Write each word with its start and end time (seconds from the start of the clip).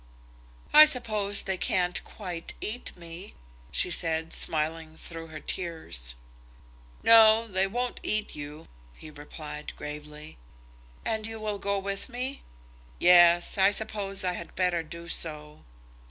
"I 0.73 0.85
suppose 0.85 1.43
they 1.43 1.57
can't 1.57 2.03
quite 2.03 2.55
eat 2.59 2.91
me," 2.97 3.35
she 3.71 3.91
said, 3.91 4.33
smiling 4.33 4.97
through 4.97 5.27
her 5.27 5.39
tears. 5.39 6.15
"No; 7.03 7.45
they 7.47 7.67
won't 7.67 7.99
eat 8.01 8.33
you," 8.35 8.67
he 8.95 9.11
replied 9.11 9.75
gravely. 9.75 10.39
"And 11.05 11.27
you 11.27 11.39
will 11.39 11.59
go 11.59 11.77
with 11.77 12.09
me?" 12.09 12.41
"Yes; 12.97 13.59
I 13.59 13.69
suppose 13.69 14.23
I 14.23 14.33
had 14.33 14.55
better 14.55 14.81
do 14.81 15.07
so." 15.07 15.63